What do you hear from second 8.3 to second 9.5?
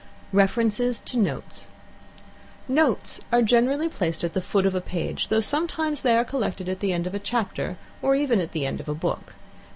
at the end of a book.